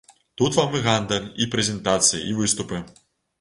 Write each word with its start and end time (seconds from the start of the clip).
Тут 0.41 0.55
вам 0.59 0.71
і 0.79 0.81
гандаль, 0.87 1.27
і 1.45 1.49
прэзентацыі, 1.57 2.23
і 2.33 2.35
выступы. 2.41 2.81